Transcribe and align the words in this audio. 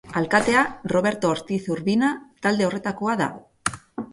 Alkatea, 0.19 0.63
Roberto 0.93 1.29
Ortiz 1.35 1.59
Urbina, 1.75 2.09
talde 2.47 2.69
horretakoa 2.71 3.17
da. 3.21 3.29